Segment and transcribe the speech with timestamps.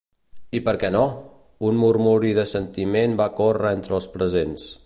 [0.59, 1.03] "I per què no?",
[1.71, 4.71] un murmuri d'assentiment va córrer entre els presents.